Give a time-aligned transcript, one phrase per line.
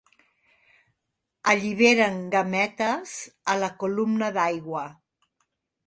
[1.53, 3.15] Alliberen gàmetes
[3.55, 4.89] a la columna d'aigua.